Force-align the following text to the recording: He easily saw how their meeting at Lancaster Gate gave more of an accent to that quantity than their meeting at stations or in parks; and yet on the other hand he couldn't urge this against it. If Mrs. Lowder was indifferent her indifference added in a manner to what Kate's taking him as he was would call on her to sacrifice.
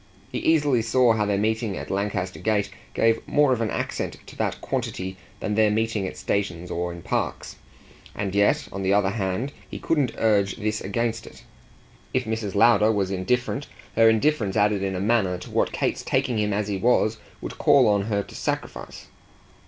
He 0.31 0.39
easily 0.39 0.81
saw 0.81 1.13
how 1.13 1.27
their 1.27 1.37
meeting 1.37 1.77
at 1.77 1.91
Lancaster 1.91 2.39
Gate 2.39 2.71
gave 2.95 3.21
more 3.27 3.53
of 3.53 3.61
an 3.61 3.69
accent 3.69 4.17
to 4.25 4.35
that 4.35 4.59
quantity 4.59 5.15
than 5.39 5.53
their 5.53 5.69
meeting 5.69 6.07
at 6.07 6.17
stations 6.17 6.71
or 6.71 6.91
in 6.91 7.03
parks; 7.03 7.57
and 8.15 8.33
yet 8.33 8.67
on 8.71 8.81
the 8.81 8.93
other 8.95 9.11
hand 9.11 9.53
he 9.69 9.77
couldn't 9.77 10.13
urge 10.17 10.55
this 10.57 10.81
against 10.81 11.27
it. 11.27 11.43
If 12.15 12.23
Mrs. 12.25 12.55
Lowder 12.55 12.91
was 12.91 13.11
indifferent 13.11 13.67
her 13.95 14.09
indifference 14.09 14.57
added 14.57 14.81
in 14.81 14.95
a 14.95 14.99
manner 14.99 15.37
to 15.37 15.51
what 15.51 15.71
Kate's 15.71 16.01
taking 16.01 16.39
him 16.39 16.51
as 16.51 16.67
he 16.67 16.77
was 16.77 17.19
would 17.39 17.59
call 17.59 17.87
on 17.87 18.05
her 18.05 18.23
to 18.23 18.33
sacrifice. 18.33 19.05